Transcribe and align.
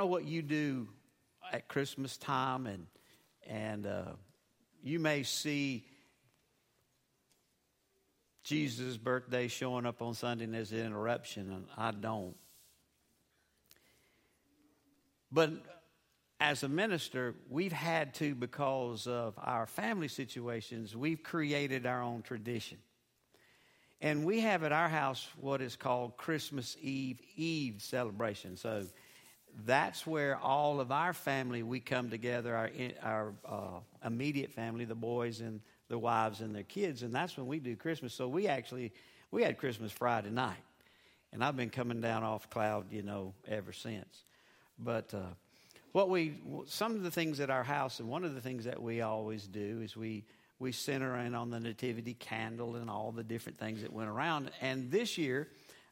know 0.00 0.06
what 0.06 0.24
you 0.24 0.40
do 0.40 0.88
at 1.52 1.68
Christmas 1.68 2.16
time, 2.16 2.66
and 2.66 2.86
and 3.46 3.86
uh, 3.86 4.12
you 4.82 4.98
may 4.98 5.24
see 5.24 5.84
Jesus' 8.42 8.96
birthday 8.96 9.46
showing 9.46 9.84
up 9.84 10.00
on 10.00 10.14
Sunday 10.14 10.44
and 10.44 10.54
there's 10.54 10.72
an 10.72 10.86
interruption, 10.86 11.52
and 11.52 11.66
I 11.76 11.90
don't. 11.90 12.34
But 15.30 15.50
as 16.40 16.62
a 16.62 16.68
minister, 16.68 17.34
we've 17.50 17.70
had 17.70 18.14
to, 18.14 18.34
because 18.34 19.06
of 19.06 19.34
our 19.36 19.66
family 19.66 20.08
situations, 20.08 20.96
we've 20.96 21.22
created 21.22 21.84
our 21.84 22.00
own 22.00 22.22
tradition. 22.22 22.78
And 24.00 24.24
we 24.24 24.40
have 24.40 24.62
at 24.62 24.72
our 24.72 24.88
house 24.88 25.28
what 25.38 25.60
is 25.60 25.76
called 25.76 26.16
Christmas 26.16 26.78
Eve 26.80 27.20
Eve 27.36 27.82
celebration. 27.82 28.56
So 28.56 28.86
that's 29.66 30.06
where 30.06 30.36
all 30.38 30.80
of 30.80 30.90
our 30.92 31.12
family 31.12 31.62
we 31.62 31.80
come 31.80 32.10
together, 32.10 32.54
our 32.54 32.70
our 33.02 33.32
uh, 33.44 34.06
immediate 34.06 34.52
family, 34.52 34.84
the 34.84 34.94
boys 34.94 35.40
and 35.40 35.60
the 35.88 35.98
wives 35.98 36.40
and 36.40 36.54
their 36.54 36.62
kids, 36.62 37.02
and 37.02 37.14
that's 37.14 37.36
when 37.36 37.46
we 37.46 37.58
do 37.58 37.76
Christmas. 37.76 38.14
So 38.14 38.28
we 38.28 38.46
actually 38.48 38.92
we 39.30 39.42
had 39.42 39.58
Christmas 39.58 39.92
Friday 39.92 40.30
night, 40.30 40.62
and 41.32 41.44
I've 41.44 41.56
been 41.56 41.70
coming 41.70 42.00
down 42.00 42.22
off 42.22 42.48
cloud, 42.50 42.86
you 42.90 43.02
know, 43.02 43.34
ever 43.48 43.72
since. 43.72 44.24
But 44.78 45.12
uh, 45.12 45.34
what 45.92 46.08
we 46.08 46.34
some 46.66 46.94
of 46.94 47.02
the 47.02 47.10
things 47.10 47.40
at 47.40 47.50
our 47.50 47.64
house, 47.64 48.00
and 48.00 48.08
one 48.08 48.24
of 48.24 48.34
the 48.34 48.40
things 48.40 48.64
that 48.64 48.80
we 48.82 49.00
always 49.02 49.46
do 49.46 49.80
is 49.82 49.96
we 49.96 50.24
we 50.58 50.72
center 50.72 51.16
in 51.16 51.34
on 51.34 51.50
the 51.50 51.58
nativity 51.58 52.14
candle 52.14 52.76
and 52.76 52.90
all 52.90 53.12
the 53.12 53.24
different 53.24 53.58
things 53.58 53.82
that 53.82 53.92
went 53.92 54.08
around. 54.08 54.50
And 54.60 54.90
this 54.90 55.16
year, 55.18 55.48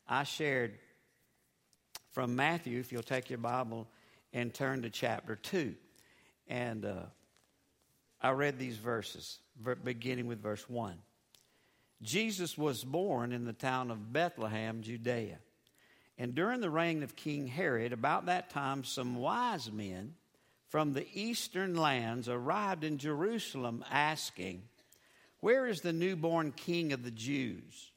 I 0.08 0.24
shared 0.24 0.78
from 2.12 2.36
Matthew. 2.36 2.78
If 2.78 2.92
you'll 2.92 3.02
take 3.02 3.30
your 3.30 3.38
Bible 3.38 3.86
and 4.32 4.52
turn 4.52 4.82
to 4.82 4.90
chapter 4.90 5.36
two, 5.36 5.74
and 6.48 6.84
uh, 6.84 7.02
I 8.20 8.30
read 8.30 8.58
these 8.58 8.76
verses, 8.76 9.38
beginning 9.84 10.26
with 10.26 10.42
verse 10.42 10.68
one. 10.68 10.98
Jesus 12.02 12.56
was 12.56 12.84
born 12.84 13.32
in 13.32 13.44
the 13.44 13.52
town 13.52 13.90
of 13.90 14.12
Bethlehem, 14.12 14.82
Judea 14.82 15.38
and 16.18 16.34
during 16.34 16.60
the 16.60 16.70
reign 16.70 17.04
of 17.04 17.14
King 17.14 17.46
Herod, 17.46 17.92
about 17.92 18.26
that 18.26 18.50
time, 18.50 18.82
some 18.82 19.16
wise 19.16 19.70
men 19.70 20.14
from 20.66 20.92
the 20.92 21.06
eastern 21.14 21.76
lands 21.76 22.28
arrived 22.28 22.82
in 22.82 22.98
Jerusalem 22.98 23.84
asking, 23.88 24.64
Where 25.40 25.66
is 25.66 25.80
the 25.80 25.92
newborn 25.92 26.50
king 26.52 26.92
of 26.92 27.04
the 27.04 27.12
Jews? 27.12 27.92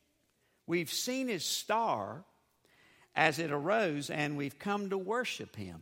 We've 0.67 0.91
seen 0.91 1.27
his 1.27 1.43
star 1.43 2.23
as 3.15 3.39
it 3.39 3.51
arose, 3.51 4.09
and 4.09 4.37
we've 4.37 4.59
come 4.59 4.89
to 4.89 4.97
worship 4.97 5.55
him. 5.55 5.81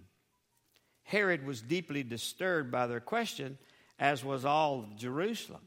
Herod 1.04 1.46
was 1.46 1.62
deeply 1.62 2.04
disturbed 2.04 2.72
by 2.72 2.88
their 2.88 3.00
question, 3.00 3.58
as 3.98 4.24
was 4.24 4.46
all 4.46 4.80
of 4.80 4.98
Jerusalem. 4.98 5.62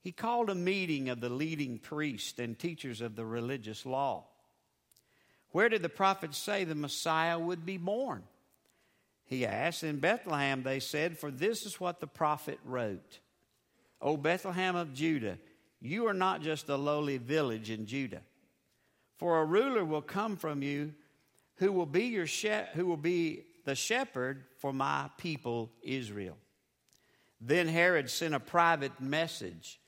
He 0.00 0.12
called 0.12 0.50
a 0.50 0.54
meeting 0.54 1.08
of 1.08 1.20
the 1.20 1.28
leading 1.28 1.78
priests 1.78 2.38
and 2.38 2.58
teachers 2.58 3.00
of 3.00 3.16
the 3.16 3.24
religious 3.24 3.86
law. 3.86 4.24
Where 5.50 5.68
did 5.68 5.82
the 5.82 5.88
prophets 5.88 6.36
say 6.36 6.64
the 6.64 6.74
Messiah 6.74 7.38
would 7.38 7.64
be 7.64 7.78
born? 7.78 8.24
He 9.24 9.46
asked. 9.46 9.82
In 9.82 10.00
Bethlehem, 10.00 10.62
they 10.62 10.80
said, 10.80 11.18
For 11.18 11.30
this 11.30 11.64
is 11.64 11.80
what 11.80 12.00
the 12.00 12.06
prophet 12.06 12.58
wrote 12.64 13.20
O 14.00 14.16
Bethlehem 14.16 14.76
of 14.76 14.92
Judah, 14.92 15.38
you 15.80 16.06
are 16.06 16.14
not 16.14 16.42
just 16.42 16.68
a 16.68 16.76
lowly 16.76 17.18
village 17.18 17.70
in 17.70 17.86
Judah. 17.86 18.22
For 19.16 19.40
a 19.40 19.44
ruler 19.44 19.84
will 19.84 20.02
come 20.02 20.36
from 20.36 20.62
you 20.62 20.94
who 21.56 21.72
will 21.72 21.86
be, 21.86 22.04
your 22.06 22.26
she- 22.26 22.64
who 22.74 22.86
will 22.86 22.96
be 22.96 23.44
the 23.64 23.74
shepherd 23.74 24.44
for 24.58 24.72
my 24.72 25.10
people 25.18 25.70
Israel. 25.82 26.36
Then 27.40 27.68
Herod 27.68 28.10
sent 28.10 28.34
a 28.34 28.40
private 28.40 29.00
message 29.00 29.80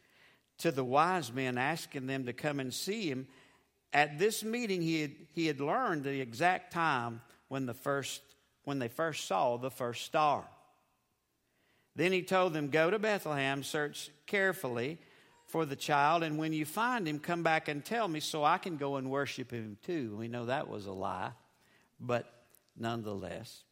to 0.59 0.71
the 0.71 0.85
wise 0.85 1.33
men 1.33 1.59
asking 1.59 2.07
them 2.07 2.27
to 2.27 2.33
come 2.33 2.61
and 2.61 2.73
see 2.73 3.11
him 3.11 3.27
at 3.97 4.19
this 4.19 4.45
meeting, 4.45 4.83
he 4.83 5.01
had, 5.01 5.13
he 5.33 5.47
had 5.47 5.59
learned 5.59 6.05
the 6.05 6.21
exact 6.21 6.71
time 6.71 7.23
when, 7.49 7.65
the 7.65 7.73
first, 7.73 8.21
when 8.65 8.79
they 8.79 8.89
first 8.89 9.27
saw 9.27 9.57
the 9.57 9.71
first 9.71 10.05
star. 10.05 10.45
Then 11.95 12.13
he 12.13 12.23
told 12.23 12.53
them, 12.53 12.69
Go 12.69 12.91
to 12.91 12.99
Bethlehem, 12.99 13.63
search 13.63 14.11
carefully 14.27 14.99
for 15.47 15.65
the 15.65 15.77
child, 15.77 16.23
and 16.23 16.39
when 16.39 16.53
you 16.53 16.65
find 16.65 17.07
him, 17.07 17.19
come 17.19 17.43
back 17.43 17.69
and 17.69 17.85
tell 17.85 18.09
me 18.09 18.21
so 18.21 18.45
I 18.45 18.59
can 18.59 18.77
go 18.77 18.97
and 18.97 19.11
worship 19.11 19.51
him 19.51 19.79
too. 19.85 20.17
We 20.17 20.29
know 20.29 20.47
that 20.47 20.69
was 20.69 20.87
a 20.87 20.93
lie, 20.93 21.33
but 22.01 22.27
nonetheless. 22.77 23.63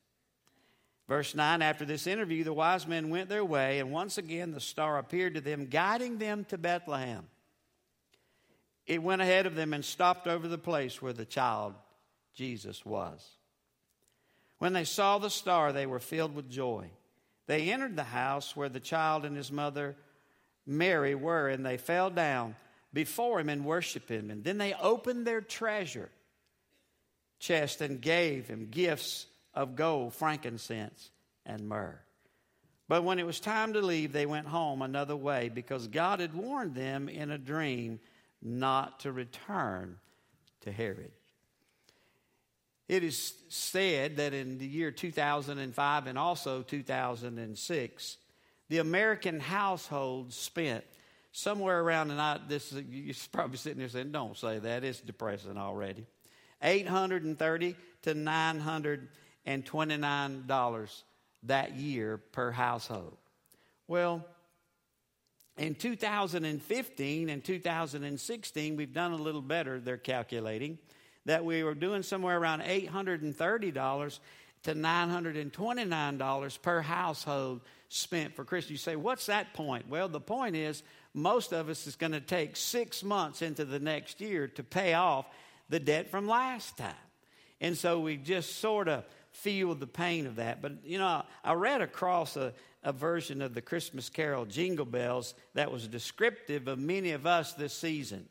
Verse 1.09 1.35
9 1.35 1.62
After 1.62 1.85
this 1.85 2.07
interview, 2.07 2.45
the 2.45 2.53
wise 2.53 2.87
men 2.87 3.11
went 3.11 3.29
their 3.29 3.45
way, 3.45 3.81
and 3.81 3.91
once 3.91 4.19
again 4.19 4.53
the 4.53 4.61
star 4.61 4.99
appeared 4.99 5.35
to 5.35 5.41
them, 5.41 5.67
guiding 5.67 6.19
them 6.19 6.45
to 6.47 6.59
Bethlehem 6.59 7.27
it 8.87 9.03
went 9.03 9.23
ahead 9.23 9.47
of 9.47 9.55
them 9.55 9.73
and 9.73 9.85
stopped 9.85 10.27
over 10.27 10.47
the 10.47 10.59
place 10.59 11.01
where 11.01 11.12
the 11.12 11.25
child 11.25 11.75
Jesus 12.35 12.85
was. 12.85 13.27
When 14.59 14.73
they 14.73 14.85
saw 14.85 15.19
the 15.19 15.31
star, 15.31 15.73
they 15.73 15.87
were 15.87 15.99
filled 15.99 16.35
with 16.35 16.51
joy. 16.51 16.91
They 17.47 17.71
entered 17.71 17.97
the 17.97 18.05
house 18.05 18.55
where 18.55 18.69
the 18.69 18.81
child 18.81 19.25
and 19.25 19.37
his 19.37 19.51
mother 19.51 19.97
Mary 20.67 21.15
were, 21.15 21.49
and 21.49 21.65
they 21.65 21.77
fell 21.77 22.11
down 22.11 22.57
before 22.93 23.41
him 23.41 23.49
and 23.49 23.65
worshiped 23.65 24.09
him. 24.09 24.31
And 24.31 24.45
then 24.45 24.59
they 24.59 24.75
opened 24.75 25.27
their 25.27 25.41
treasure 25.41 26.11
chest 27.39 27.81
and 27.81 28.01
gave 28.01 28.49
him 28.49 28.69
gifts 28.71 29.27
of 29.53 29.77
gold, 29.77 30.15
frankincense, 30.15 31.11
and 31.45 31.69
myrrh. 31.69 31.99
But 32.89 33.05
when 33.05 33.19
it 33.19 33.27
was 33.27 33.41
time 33.41 33.73
to 33.75 33.81
leave, 33.81 34.13
they 34.13 34.27
went 34.27 34.47
home 34.47 34.83
another 34.83 35.17
way 35.17 35.49
because 35.49 35.89
God 35.89 36.21
had 36.21 36.35
warned 36.35 36.75
them 36.75 37.09
in 37.09 37.31
a 37.31 37.39
dream 37.39 38.01
not 38.43 39.01
to 39.01 39.13
return 39.13 39.99
to 40.63 40.73
Herod. 40.73 41.13
It 42.89 43.03
is 43.03 43.35
said 43.49 44.19
that 44.19 44.35
in 44.35 44.59
the 44.59 44.67
year 44.67 44.91
2005 44.91 46.07
and 46.07 46.19
also 46.19 46.63
2006, 46.63 48.17
the 48.69 48.79
American 48.79 49.41
household 49.41 50.33
spent 50.33 50.85
somewhere 51.33 51.81
around, 51.81 52.11
and 52.11 52.21
I, 52.21 52.39
this 52.49 52.73
you're 52.73 53.15
probably 53.33 53.57
sitting 53.57 53.79
there 53.79 53.89
saying, 53.89 54.13
"Don't 54.13 54.37
say 54.37 54.59
that; 54.59 54.85
it's 54.85 55.01
depressing 55.01 55.57
already." 55.57 56.05
830 56.63 57.77
to 58.03 58.15
929 58.15 60.47
dollars 60.47 61.05
that 61.43 61.75
year 61.75 62.19
per 62.19 62.51
household. 62.51 63.17
Well, 63.87 64.27
in 65.57 65.75
2015 65.75 67.29
and 67.29 67.45
2016, 67.45 68.77
we've 68.77 68.93
done 68.93 69.13
a 69.13 69.17
little 69.17 69.43
better, 69.43 69.79
they're 69.79 69.97
calculating, 69.97 70.79
that 71.27 71.45
we 71.45 71.63
were 71.63 71.75
doing 71.75 72.03
somewhere 72.03 72.39
around 72.39 72.63
$830 72.63 74.19
to 74.65 74.75
$929 74.75 76.63
per 76.63 76.81
household 76.81 77.61
spent 77.89 78.35
for 78.35 78.45
Christmas. 78.45 78.71
You 78.71 78.77
say, 78.77 78.97
what's 78.97 79.27
that 79.27 79.55
point? 79.55 79.89
Well, 79.89 80.09
the 80.09 80.21
point 80.21 80.57
is, 80.57 80.83
most 81.15 81.53
of 81.53 81.69
us 81.69 81.87
is 81.87 81.97
going 81.97 82.13
to 82.13 82.21
take 82.21 82.57
six 82.57 83.05
months 83.05 83.41
into 83.41 83.65
the 83.65 83.79
next 83.79 84.21
year 84.21 84.49
to 84.49 84.65
pay 84.65 84.95
off 84.95 85.27
the 85.69 85.79
debt 85.79 86.11
from 86.11 86.27
last 86.27 86.77
time. 86.77 86.95
And 87.61 87.77
so 87.79 88.01
we 88.01 88.17
just 88.17 88.57
sort 88.57 88.89
of 88.89 89.05
feel 89.31 89.75
the 89.75 89.87
pain 89.87 90.27
of 90.27 90.37
that. 90.37 90.61
But, 90.61 90.85
you 90.85 90.99
know, 90.99 91.23
I 91.45 91.55
read 91.55 91.83
across 91.83 92.37
a, 92.37 92.53
a 92.83 92.93
version 92.93 93.43
of 93.43 93.55
the 93.55 93.63
Christmas 93.63 94.09
carol 94.09 94.45
Jingle 94.45 94.87
Bells 94.87 95.35
that 95.55 95.71
was 95.71 95.87
descriptive 95.87 96.69
of 96.69 96.79
many 96.79 97.13
of 97.13 97.27
us 97.27 97.53
this 97.55 97.75
season. 97.75 98.29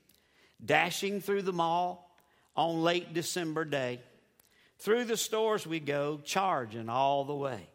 Dashing 0.64 1.22
through 1.22 1.44
the 1.44 1.54
mall 1.54 2.10
on 2.56 2.84
late 2.84 3.14
December 3.14 3.66
day. 3.66 4.00
Through 4.84 5.06
the 5.06 5.16
stores 5.16 5.66
we 5.66 5.80
go, 5.80 6.20
charging 6.26 6.90
all 6.90 7.24
the 7.24 7.34
way. 7.34 7.70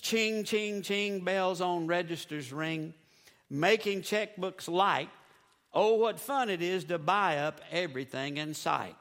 Ching, 0.00 0.42
ching, 0.42 0.82
ching, 0.82 1.20
bells 1.20 1.60
on 1.60 1.86
registers 1.86 2.52
ring, 2.52 2.92
making 3.48 4.02
checkbooks 4.02 4.66
light. 4.66 5.10
Oh, 5.72 5.94
what 5.94 6.18
fun 6.18 6.50
it 6.50 6.60
is 6.60 6.82
to 6.86 6.98
buy 6.98 7.36
up 7.38 7.60
everything 7.70 8.38
in 8.38 8.52
sight. 8.52 8.96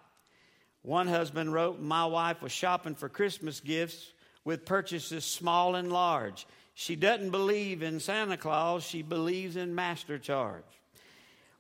One 0.84 1.08
husband 1.08 1.52
wrote, 1.52 1.80
My 1.80 2.06
wife 2.06 2.40
was 2.44 2.52
shopping 2.52 2.94
for 2.94 3.10
Christmas 3.10 3.62
gifts 3.62 4.14
with 4.46 4.64
purchases 4.64 5.26
small 5.26 5.74
and 5.74 5.92
large. 5.92 6.46
She 6.76 6.96
doesn't 6.96 7.32
believe 7.32 7.82
in 7.82 8.00
Santa 8.00 8.38
Claus, 8.38 8.84
she 8.84 9.02
believes 9.02 9.56
in 9.56 9.74
Master 9.74 10.20
Charge. 10.20 10.64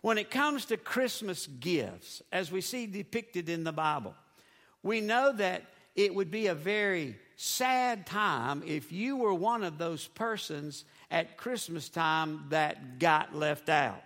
When 0.01 0.19
it 0.19 0.29
comes 0.29 0.65
to 0.65 0.77
Christmas 0.77 1.47
gifts, 1.47 2.21
as 2.31 2.51
we 2.51 2.61
see 2.61 2.85
depicted 2.85 3.49
in 3.49 3.63
the 3.63 3.73
Bible, 3.73 4.13
we 4.83 5.01
know 5.01 5.31
that 5.33 5.63
it 5.95 6.13
would 6.13 6.31
be 6.31 6.47
a 6.47 6.55
very 6.55 7.17
sad 7.35 8.05
time 8.05 8.63
if 8.65 8.91
you 8.91 9.17
were 9.17 9.33
one 9.33 9.63
of 9.63 9.77
those 9.77 10.07
persons 10.07 10.85
at 11.09 11.37
Christmas 11.37 11.89
time 11.89 12.45
that 12.49 12.99
got 12.99 13.35
left 13.35 13.69
out. 13.69 14.01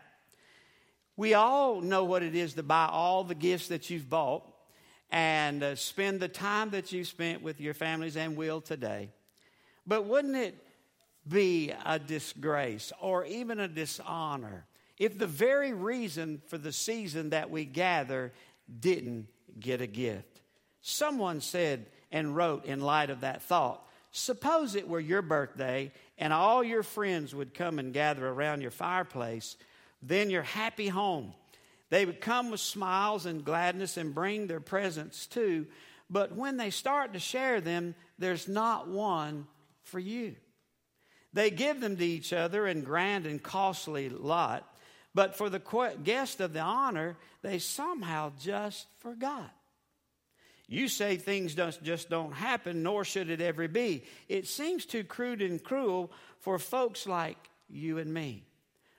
We 1.18 1.34
all 1.34 1.82
know 1.82 2.04
what 2.04 2.24
it 2.24 2.36
is 2.36 2.54
to 2.56 2.64
buy 2.64 2.88
all 2.92 3.24
the 3.24 3.36
gifts 3.36 3.70
that 3.70 3.90
you've 3.90 4.10
bought, 4.10 4.44
and 5.12 5.64
uh, 5.64 5.76
spend 5.76 6.20
the 6.20 6.28
time 6.28 6.72
that 6.72 6.92
you've 6.92 7.08
spent 7.08 7.42
with 7.42 7.62
your 7.62 7.74
families 7.74 8.18
and 8.18 8.36
will 8.36 8.60
today. 8.60 9.10
But 9.88 10.06
wouldn't 10.06 10.36
it 10.36 10.56
be 11.28 11.72
a 11.86 12.00
disgrace 12.00 12.92
or 13.00 13.26
even 13.26 13.60
a 13.60 13.68
dishonor 13.68 14.66
if 14.98 15.18
the 15.18 15.28
very 15.28 15.74
reason 15.74 16.42
for 16.48 16.58
the 16.58 16.72
season 16.72 17.30
that 17.30 17.50
we 17.50 17.66
gather 17.66 18.34
didn't 18.80 19.28
get 19.60 19.80
a 19.80 19.88
gift? 19.88 20.35
Someone 20.88 21.42
said 21.42 21.88
and 22.12 22.36
wrote 22.36 22.66
in 22.66 22.80
light 22.80 23.10
of 23.10 23.22
that 23.22 23.42
thought 23.42 23.82
suppose 24.12 24.76
it 24.76 24.88
were 24.88 25.00
your 25.00 25.24
birthday 25.24 25.92
and 26.20 26.32
all 26.32 26.64
your 26.64 26.84
friends 26.84 27.34
would 27.34 27.56
come 27.56 27.80
and 27.80 27.92
gather 27.92 28.26
around 28.26 28.62
your 28.62 28.70
fireplace, 28.70 29.58
then 30.04 30.30
your 30.30 30.44
happy 30.44 30.88
home. 30.88 31.34
They 31.90 32.06
would 32.06 32.22
come 32.22 32.52
with 32.52 32.60
smiles 32.60 33.26
and 33.26 33.44
gladness 33.44 33.98
and 33.98 34.14
bring 34.14 34.46
their 34.46 34.60
presents 34.60 35.26
too. 35.26 35.66
But 36.08 36.36
when 36.36 36.58
they 36.58 36.70
start 36.70 37.14
to 37.14 37.20
share 37.20 37.62
them, 37.62 37.96
there's 38.20 38.48
not 38.48 38.88
one 38.88 39.48
for 39.82 39.98
you. 39.98 40.36
They 41.34 41.50
give 41.50 41.82
them 41.82 41.98
to 41.98 42.06
each 42.06 42.32
other 42.32 42.68
in 42.68 42.84
grand 42.84 43.26
and 43.26 43.42
costly 43.42 44.08
lot, 44.10 44.72
but 45.16 45.36
for 45.36 45.50
the 45.50 45.96
guest 46.04 46.42
of 46.42 46.54
the 46.54 46.60
honor, 46.60 47.18
they 47.42 47.58
somehow 47.58 48.34
just 48.40 48.86
forgot. 49.00 49.52
You 50.68 50.88
say 50.88 51.18
things 51.18 51.56
just 51.56 52.10
don't 52.10 52.34
happen, 52.34 52.82
nor 52.84 53.06
should 53.06 53.30
it 53.30 53.42
ever 53.42 53.68
be. 53.68 54.04
It 54.28 54.48
seems 54.48 54.86
too 54.86 55.04
crude 55.04 55.42
and 55.42 55.64
cruel 55.64 56.12
for 56.40 56.58
folks 56.58 57.06
like 57.06 57.38
you 57.70 57.98
and 58.00 58.14
me. 58.14 58.44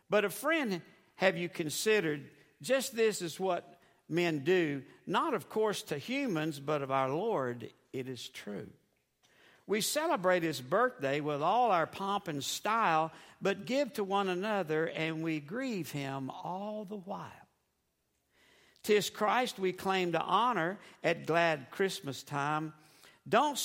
But 0.08 0.24
a 0.24 0.30
friend, 0.30 0.80
have 1.16 1.36
you 1.36 1.48
considered 1.48 2.28
just 2.62 2.94
this 2.94 3.20
is 3.20 3.40
what 3.40 3.78
men 4.08 4.44
do, 4.44 4.82
not 5.06 5.34
of 5.34 5.48
course 5.48 5.82
to 5.82 5.98
humans, 5.98 6.60
but 6.60 6.82
of 6.82 6.90
our 6.90 7.10
Lord, 7.10 7.69
it 7.92 8.08
is 8.08 8.28
true. 8.28 8.69
We 9.66 9.80
celebrate 9.80 10.44
his 10.44 10.60
birthday 10.60 11.20
with 11.20 11.42
all 11.42 11.72
our 11.72 11.86
pomp 11.86 12.28
and 12.28 12.42
style, 12.42 13.10
but 13.42 13.66
give 13.66 13.92
to 13.94 14.04
one 14.04 14.28
another 14.28 14.86
and 14.86 15.24
we 15.24 15.40
grieve 15.40 15.90
him 15.90 16.30
all 16.30 16.84
the 16.84 16.96
while. 16.96 17.45
Tis 18.86 19.10
Christ 19.10 19.58
we 19.58 19.72
claim 19.72 20.12
to 20.12 20.20
honor 20.20 20.78
at 21.02 21.26
glad 21.26 21.72
Christmas 21.72 22.22
time. 22.22 22.72
Don't, 23.28 23.58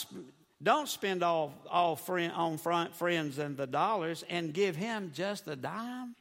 don't 0.63 0.89
spend 0.89 1.21
all, 1.21 1.53
all 1.69 1.95
friend, 1.95 2.33
on 2.33 2.57
front 2.57 2.95
friends 2.95 3.38
and 3.38 3.56
the 3.56 3.68
dollars 3.68 4.23
and 4.31 4.51
give 4.51 4.75
him 4.75 5.12
just 5.13 5.47
a 5.47 5.56
dime. 5.56 6.15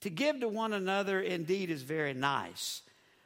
To 0.00 0.08
give 0.08 0.40
to 0.40 0.48
one 0.48 0.72
another 0.72 1.20
indeed 1.20 1.68
is 1.68 1.82
very 1.82 2.14
nice, 2.14 2.80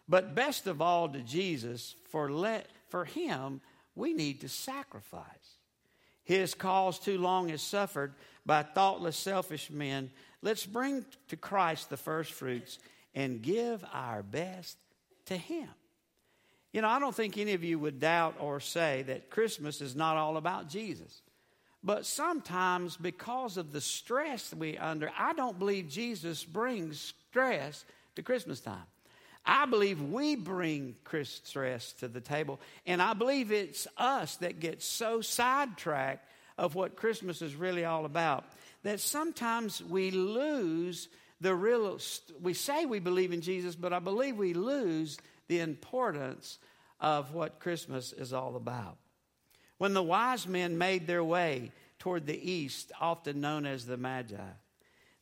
but 0.09 0.35
best 0.35 0.67
of 0.67 0.83
all 0.83 1.09
to 1.09 1.21
Jesus, 1.21 1.95
for, 2.09 2.29
let, 2.29 2.67
for 2.89 3.05
him 3.05 3.61
we 3.95 4.13
need 4.13 4.41
to 4.41 4.49
sacrifice. 4.49 5.23
His 6.25 6.53
cause 6.53 6.99
too 6.99 7.19
long 7.19 7.51
has 7.51 7.63
suffered 7.63 8.15
by 8.45 8.65
thoughtless, 8.65 9.17
selfish 9.17 9.71
men. 9.71 10.11
Let's 10.43 10.67
bring 10.67 11.05
to 11.29 11.37
Christ 11.37 11.91
the 11.91 11.97
first 11.97 12.33
fruits 12.33 12.81
and 13.15 13.43
give 13.43 13.85
our 13.93 14.23
best 14.23 14.77
to 15.27 15.37
Him. 15.37 15.69
You 16.73 16.83
know, 16.83 16.89
I 16.89 16.99
don't 16.99 17.15
think 17.15 17.37
any 17.37 17.55
of 17.55 17.65
you 17.65 17.79
would 17.79 17.99
doubt 17.99 18.37
or 18.39 18.61
say 18.61 19.03
that 19.09 19.31
Christmas 19.31 19.81
is 19.81 19.97
not 19.97 20.17
all 20.17 20.37
about 20.37 20.69
Jesus. 20.69 21.23
But 21.83 22.07
sometimes, 22.07 22.97
because 22.97 23.57
of 23.57 23.73
the 23.73 23.81
stress 23.81 24.55
we 24.55 24.77
under, 24.77 25.11
I 25.19 25.33
don't 25.33 25.59
believe 25.59 25.89
Jesus 25.89 26.45
brings 26.45 27.15
stress 27.31 27.85
to 28.17 28.23
Christmas 28.23 28.61
time. 28.61 28.85
I 29.45 29.65
believe 29.65 30.03
we 30.03 30.37
bring 30.37 30.95
stress 31.25 31.93
to 31.95 32.09
the 32.09 32.21
table, 32.21 32.61
and 32.87 33.01
I 33.01 33.15
believe 33.15 33.51
it's 33.51 33.87
us 33.97 34.37
that 34.37 34.61
get 34.61 34.83
so 34.83 35.23
sidetracked 35.23 36.29
of 36.59 36.75
what 36.75 36.97
Christmas 36.97 37.41
is 37.41 37.55
really 37.55 37.87
all 37.87 38.05
about 38.05 38.45
that 38.83 39.01
sometimes 39.01 39.83
we 39.83 40.11
lose 40.11 41.09
the 41.41 41.55
real, 41.55 41.99
we 42.41 42.55
say 42.55 42.85
we 42.85 42.99
believe 42.99 43.33
in 43.33 43.41
Jesus, 43.41 43.75
but 43.75 43.93
I 43.93 43.99
believe 43.99 44.37
we 44.37 44.55
lose 44.55 45.19
the 45.49 45.61
importance 45.61 46.59
of 47.01 47.33
what 47.35 47.61
Christmas 47.61 48.13
is 48.13 48.33
all 48.33 48.57
about. 48.57 48.99
When 49.79 49.95
the 49.95 50.03
wise 50.03 50.47
men 50.47 50.77
made 50.77 51.07
their 51.07 51.25
way 51.25 51.73
toward 51.99 52.27
the 52.27 52.51
east, 52.51 52.93
often 53.01 53.41
known 53.41 53.65
as 53.65 53.87
the 53.87 53.97
Magi, 53.97 54.37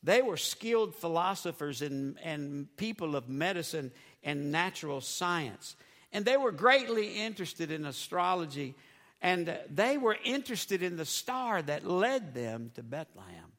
they 0.02 0.22
were 0.22 0.36
skilled 0.36 0.94
philosophers 0.94 1.82
and, 1.82 2.18
and 2.22 2.76
people 2.76 3.16
of 3.16 3.28
medicine 3.28 3.92
and 4.22 4.50
natural 4.50 5.00
science. 5.00 5.76
And 6.12 6.24
they 6.24 6.36
were 6.36 6.52
greatly 6.52 7.20
interested 7.20 7.70
in 7.70 7.84
astrology, 7.84 8.74
and 9.20 9.56
they 9.70 9.98
were 9.98 10.16
interested 10.24 10.82
in 10.82 10.96
the 10.96 11.04
star 11.04 11.62
that 11.62 11.86
led 11.86 12.34
them 12.34 12.70
to 12.74 12.82
Bethlehem. 12.82 13.52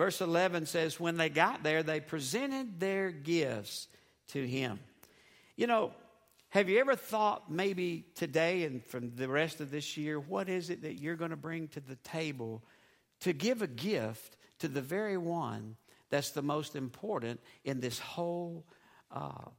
Verse 0.00 0.22
11 0.22 0.64
says, 0.64 0.98
When 0.98 1.18
they 1.18 1.28
got 1.28 1.62
there, 1.62 1.82
they 1.82 2.00
presented 2.00 2.80
their 2.80 3.10
gifts 3.10 3.86
to 4.28 4.46
him. 4.48 4.80
You 5.56 5.66
know, 5.66 5.92
have 6.48 6.70
you 6.70 6.80
ever 6.80 6.96
thought 6.96 7.52
maybe 7.52 8.06
today 8.14 8.64
and 8.64 8.82
from 8.82 9.14
the 9.14 9.28
rest 9.28 9.60
of 9.60 9.70
this 9.70 9.98
year, 9.98 10.18
what 10.18 10.48
is 10.48 10.70
it 10.70 10.80
that 10.84 10.94
you're 10.94 11.16
going 11.16 11.32
to 11.32 11.36
bring 11.36 11.68
to 11.68 11.80
the 11.80 11.96
table 11.96 12.62
to 13.20 13.34
give 13.34 13.60
a 13.60 13.66
gift 13.66 14.38
to 14.60 14.68
the 14.68 14.80
very 14.80 15.18
one 15.18 15.76
that's 16.08 16.30
the 16.30 16.40
most 16.40 16.76
important 16.76 17.38
in 17.66 17.80
this 17.80 17.98
whole 17.98 18.64
uh, 19.14 19.50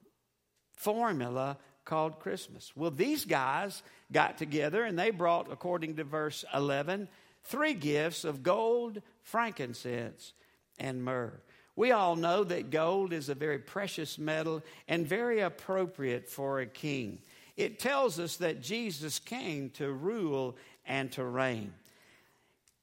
formula 0.76 1.56
called 1.86 2.20
Christmas? 2.20 2.72
Well, 2.76 2.90
these 2.90 3.26
guys 3.26 3.84
got 4.12 4.40
together 4.40 4.86
and 4.86 4.98
they 4.98 5.12
brought, 5.12 5.52
according 5.52 5.98
to 5.98 6.04
verse 6.04 6.44
11, 6.52 7.10
three 7.44 7.76
gifts 7.76 8.24
of 8.24 8.42
gold, 8.42 9.04
frankincense, 9.24 10.34
and 10.80 11.04
myrrh. 11.04 11.34
We 11.76 11.92
all 11.92 12.16
know 12.16 12.44
that 12.44 12.70
gold 12.70 13.14
is 13.14 13.30
a 13.30 13.36
very 13.36 13.60
precious 13.60 14.18
metal 14.18 14.62
and 14.88 15.08
very 15.08 15.40
appropriate 15.40 16.28
for 16.28 16.60
a 16.60 16.66
king. 16.66 17.20
It 17.56 17.80
tells 17.80 18.20
us 18.20 18.38
that 18.38 18.62
Jesus 18.62 19.20
came 19.20 19.70
to 19.72 19.92
rule 19.92 20.58
and 20.86 21.12
to 21.14 21.24
reign. 21.24 21.74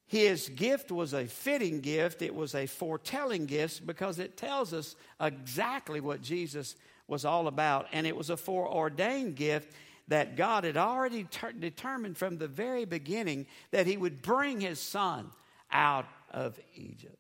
His 0.07 0.49
gift 0.49 0.91
was 0.91 1.13
a 1.13 1.27
fitting 1.27 1.81
gift, 1.81 2.23
it 2.23 2.35
was 2.35 2.55
a 2.55 2.67
foretelling 2.67 3.45
gift 3.45 3.87
because 3.87 4.19
it 4.19 4.39
tells 4.39 4.73
us 4.73 4.97
exactly 5.21 6.01
what 6.01 6.23
Jesus 6.23 6.77
was 7.07 7.27
all 7.27 7.47
about. 7.47 7.87
And 7.93 8.07
it 8.07 8.17
was 8.17 8.31
a 8.31 8.37
foreordained 8.37 9.37
gift 9.37 9.73
that 10.09 10.37
God 10.37 10.65
had 10.65 10.79
already 10.79 11.25
ter- 11.25 11.53
determined 11.53 12.17
from 12.17 12.39
the 12.39 12.49
very 12.49 12.87
beginning 12.87 13.47
that 13.71 13.87
He 13.87 13.99
would 13.99 14.23
bring 14.23 14.63
His 14.63 14.81
Son 14.81 15.31
out 15.71 16.07
of 16.31 16.59
Egypt. 16.75 17.17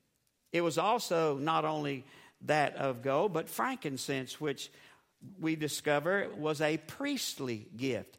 It 0.52 0.60
was 0.62 0.78
also 0.78 1.36
not 1.36 1.64
only 1.64 2.04
that 2.42 2.76
of 2.76 3.02
gold, 3.02 3.32
but 3.32 3.48
frankincense, 3.48 4.40
which 4.40 4.70
we 5.40 5.56
discover 5.56 6.28
was 6.36 6.60
a 6.60 6.76
priestly 6.76 7.66
gift. 7.76 8.16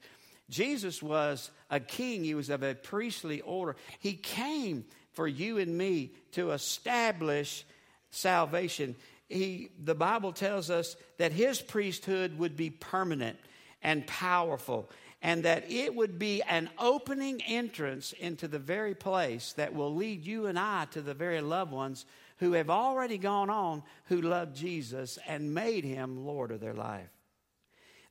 Jesus 0.50 1.02
was 1.02 1.52
a 1.70 1.80
king, 1.80 2.24
he 2.24 2.34
was 2.34 2.50
of 2.50 2.64
a 2.64 2.76
priestly 2.76 3.42
order. 3.42 3.76
He 4.00 4.14
came 4.14 4.86
for 5.14 5.28
you 5.28 5.58
and 5.58 5.78
me 5.78 6.12
to 6.32 6.52
establish 6.52 7.66
salvation. 8.10 8.96
He, 9.28 9.70
the 9.84 9.96
Bible 9.96 10.34
tells 10.34 10.70
us 10.70 10.96
that 11.18 11.32
his 11.32 11.62
priesthood 11.62 12.38
would 12.40 12.58
be 12.58 12.70
permanent 12.70 13.38
and 13.82 14.06
powerful, 14.08 14.90
and 15.22 15.44
that 15.44 15.70
it 15.70 15.96
would 15.96 16.18
be 16.18 16.42
an 16.44 16.70
opening 16.78 17.42
entrance 17.46 18.14
into 18.14 18.48
the 18.48 18.60
very 18.60 18.96
place 18.96 19.54
that 19.54 19.74
will 19.74 19.94
lead 19.94 20.26
you 20.26 20.46
and 20.46 20.58
I 20.58 20.86
to 20.92 21.02
the 21.02 21.14
very 21.14 21.42
loved 21.42 21.72
ones 21.72 22.06
who 22.38 22.54
have 22.54 22.70
already 22.70 23.18
gone 23.18 23.50
on 23.50 23.84
who 24.06 24.22
love 24.22 24.54
Jesus 24.54 25.20
and 25.28 25.54
made 25.54 25.84
him 25.84 26.26
Lord 26.26 26.52
of 26.52 26.62
their 26.62 26.74
life. 26.74 27.10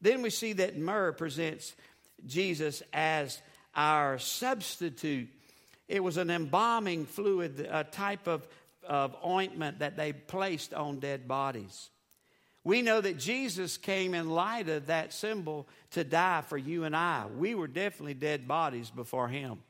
Then 0.01 0.23
we 0.23 0.31
see 0.31 0.53
that 0.55 0.79
myrrh 0.79 1.13
presents 1.13 1.75
Jesus 2.27 2.83
as 2.93 3.41
our 3.75 4.19
substitute. 4.19 5.29
It 5.89 6.03
was 6.03 6.19
an 6.19 6.31
embalming 6.31 7.07
fluid, 7.07 7.67
a 7.71 7.85
type 7.85 8.27
of, 8.27 8.47
of 8.87 9.17
ointment 9.25 9.79
that 9.79 9.97
they 9.97 10.13
placed 10.13 10.75
on 10.75 11.01
dead 11.01 11.27
bodies. 11.27 11.89
We 12.69 12.83
know 12.83 13.01
that 13.01 13.17
Jesus 13.17 13.79
came 13.79 14.13
in 14.13 14.29
light 14.29 14.69
of 14.69 14.89
that 14.89 15.15
symbol 15.15 15.67
to 15.93 16.05
die 16.05 16.43
for 16.43 16.59
you 16.59 16.85
and 16.85 16.95
I. 16.95 17.25
We 17.39 17.55
were 17.55 17.67
definitely 17.67 18.13
dead 18.13 18.47
bodies 18.47 18.91
before 18.91 19.27
him. 19.27 19.61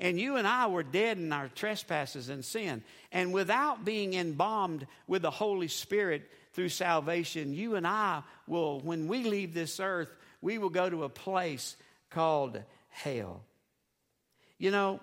And 0.00 0.18
you 0.18 0.36
and 0.36 0.48
I 0.48 0.68
were 0.68 0.82
dead 0.82 1.18
in 1.18 1.34
our 1.34 1.48
trespasses 1.48 2.30
and 2.30 2.42
sin. 2.42 2.82
And 3.12 3.34
without 3.34 3.84
being 3.84 4.14
embalmed 4.14 4.86
with 5.06 5.20
the 5.20 5.30
Holy 5.30 5.68
Spirit 5.68 6.22
through 6.54 6.70
salvation, 6.70 7.52
you 7.52 7.74
and 7.74 7.86
I 7.86 8.22
will, 8.46 8.80
when 8.80 9.06
we 9.06 9.24
leave 9.24 9.52
this 9.52 9.78
earth, 9.78 10.08
we 10.40 10.56
will 10.56 10.70
go 10.70 10.88
to 10.88 11.04
a 11.04 11.10
place 11.10 11.76
called 12.08 12.58
hell. 12.88 13.42
You 14.56 14.70
know, 14.70 15.00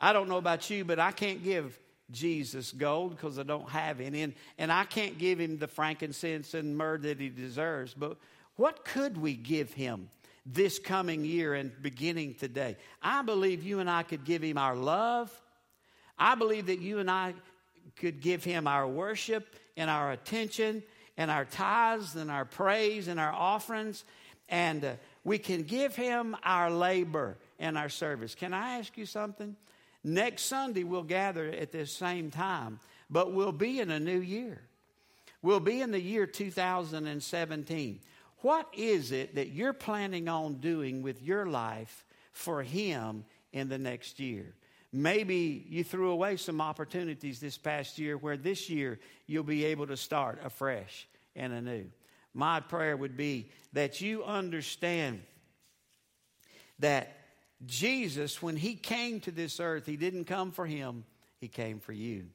I 0.00 0.14
don't 0.14 0.30
know 0.30 0.38
about 0.38 0.70
you, 0.70 0.86
but 0.86 0.98
I 0.98 1.12
can't 1.12 1.44
give 1.44 1.78
Jesus 2.12 2.72
gold 2.72 3.16
because 3.16 3.38
I 3.38 3.42
don't 3.42 3.68
have 3.70 4.00
any. 4.00 4.22
And, 4.22 4.34
and 4.58 4.72
I 4.72 4.84
can't 4.84 5.18
give 5.18 5.38
him 5.40 5.58
the 5.58 5.68
frankincense 5.68 6.54
and 6.54 6.76
myrrh 6.76 6.98
that 6.98 7.20
he 7.20 7.28
deserves. 7.28 7.94
But 7.94 8.16
what 8.56 8.84
could 8.84 9.16
we 9.16 9.34
give 9.34 9.72
him 9.72 10.10
this 10.46 10.78
coming 10.78 11.24
year 11.24 11.54
and 11.54 11.70
beginning 11.82 12.34
today. 12.34 12.76
I 13.02 13.22
believe 13.22 13.62
you 13.62 13.78
and 13.78 13.90
I 13.90 14.02
could 14.02 14.24
give 14.24 14.42
him 14.42 14.58
our 14.58 14.74
love. 14.74 15.30
I 16.18 16.34
believe 16.34 16.66
that 16.66 16.80
you 16.80 16.98
and 16.98 17.10
I 17.10 17.34
could 17.96 18.20
give 18.20 18.44
him 18.44 18.66
our 18.66 18.86
worship 18.86 19.54
and 19.76 19.90
our 19.90 20.12
attention 20.12 20.82
and 21.16 21.30
our 21.30 21.44
tithes 21.44 22.16
and 22.16 22.30
our 22.30 22.44
praise 22.44 23.08
and 23.08 23.20
our 23.20 23.32
offerings. 23.32 24.04
And 24.48 24.84
uh, 24.84 24.92
we 25.24 25.38
can 25.38 25.62
give 25.62 25.94
him 25.94 26.36
our 26.42 26.70
labor 26.70 27.36
and 27.58 27.78
our 27.78 27.88
service. 27.88 28.34
Can 28.34 28.52
I 28.54 28.78
ask 28.78 28.96
you 28.96 29.06
something? 29.06 29.56
Next 30.02 30.44
Sunday, 30.44 30.84
we'll 30.84 31.02
gather 31.02 31.48
at 31.48 31.72
this 31.72 31.92
same 31.92 32.30
time, 32.30 32.80
but 33.10 33.32
we'll 33.32 33.52
be 33.52 33.80
in 33.80 33.90
a 33.90 34.00
new 34.00 34.20
year. 34.20 34.62
We'll 35.42 35.60
be 35.60 35.80
in 35.80 35.90
the 35.90 36.00
year 36.00 36.26
2017. 36.26 38.00
What 38.38 38.68
is 38.74 39.12
it 39.12 39.34
that 39.34 39.50
you're 39.50 39.72
planning 39.72 40.28
on 40.28 40.54
doing 40.54 41.02
with 41.02 41.22
your 41.22 41.46
life 41.46 42.06
for 42.32 42.62
Him 42.62 43.24
in 43.52 43.68
the 43.68 43.78
next 43.78 44.20
year? 44.20 44.54
Maybe 44.92 45.64
you 45.68 45.84
threw 45.84 46.10
away 46.10 46.36
some 46.36 46.60
opportunities 46.60 47.38
this 47.38 47.56
past 47.56 47.98
year 47.98 48.16
where 48.16 48.36
this 48.36 48.68
year 48.68 48.98
you'll 49.26 49.44
be 49.44 49.66
able 49.66 49.86
to 49.86 49.96
start 49.96 50.40
afresh 50.42 51.06
and 51.36 51.52
anew. 51.52 51.86
My 52.34 52.60
prayer 52.60 52.96
would 52.96 53.16
be 53.16 53.50
that 53.72 54.00
you 54.00 54.24
understand 54.24 55.22
that 56.80 57.19
Jesus, 57.66 58.42
when 58.42 58.56
he 58.56 58.74
came 58.74 59.20
to 59.20 59.30
this 59.30 59.60
earth, 59.60 59.86
he 59.86 59.96
didn't 59.96 60.24
come 60.24 60.50
for 60.52 60.66
him, 60.66 61.04
he 61.38 61.48
came 61.48 61.80
for 61.80 61.92
you. 61.92 62.26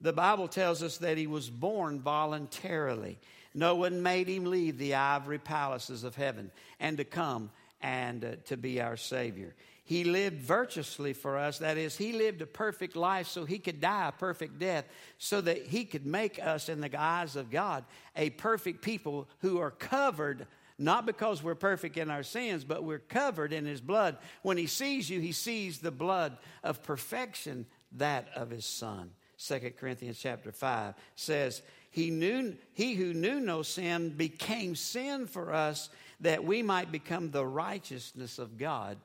The 0.00 0.12
Bible 0.12 0.48
tells 0.48 0.82
us 0.82 0.98
that 0.98 1.18
he 1.18 1.26
was 1.26 1.50
born 1.50 2.00
voluntarily. 2.00 3.18
No 3.52 3.74
one 3.74 4.02
made 4.02 4.28
him 4.28 4.44
leave 4.44 4.78
the 4.78 4.94
ivory 4.94 5.38
palaces 5.38 6.04
of 6.04 6.14
heaven 6.14 6.50
and 6.78 6.96
to 6.96 7.04
come 7.04 7.50
and 7.82 8.24
uh, 8.24 8.28
to 8.46 8.56
be 8.56 8.80
our 8.80 8.96
Savior. 8.96 9.54
He 9.84 10.04
lived 10.04 10.40
virtuously 10.40 11.12
for 11.14 11.36
us. 11.36 11.58
That 11.58 11.76
is, 11.76 11.96
he 11.96 12.12
lived 12.12 12.40
a 12.42 12.46
perfect 12.46 12.94
life 12.94 13.26
so 13.26 13.44
he 13.44 13.58
could 13.58 13.80
die 13.80 14.08
a 14.08 14.12
perfect 14.12 14.58
death, 14.58 14.84
so 15.18 15.40
that 15.40 15.66
he 15.66 15.84
could 15.84 16.06
make 16.06 16.38
us, 16.38 16.68
in 16.68 16.80
the 16.80 16.94
eyes 16.96 17.34
of 17.34 17.50
God, 17.50 17.84
a 18.14 18.30
perfect 18.30 18.82
people 18.82 19.28
who 19.40 19.58
are 19.58 19.72
covered 19.72 20.46
not 20.80 21.06
because 21.06 21.42
we're 21.42 21.54
perfect 21.54 21.96
in 21.96 22.10
our 22.10 22.22
sins, 22.22 22.64
but 22.64 22.82
we're 22.82 22.98
covered 22.98 23.52
in 23.52 23.64
His 23.66 23.80
blood. 23.80 24.16
When 24.42 24.56
He 24.56 24.66
sees 24.66 25.08
you, 25.08 25.20
He 25.20 25.32
sees 25.32 25.78
the 25.78 25.90
blood 25.90 26.36
of 26.64 26.82
perfection, 26.82 27.66
that 27.92 28.28
of 28.34 28.50
His 28.50 28.64
Son. 28.64 29.10
2 29.38 29.72
Corinthians 29.78 30.18
chapter 30.18 30.52
5 30.52 30.94
says, 31.14 31.62
he, 31.90 32.10
knew, 32.10 32.56
he 32.72 32.94
who 32.94 33.12
knew 33.12 33.40
no 33.40 33.62
sin 33.62 34.10
became 34.10 34.76
sin 34.76 35.26
for 35.26 35.52
us 35.52 35.90
that 36.20 36.44
we 36.44 36.62
might 36.62 36.92
become 36.92 37.30
the 37.30 37.44
righteousness 37.44 38.38
of 38.38 38.56
God 38.56 38.96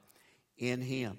in 0.58 0.82
him. 0.82 1.18